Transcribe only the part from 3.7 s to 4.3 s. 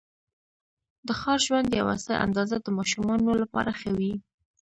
ښه وې.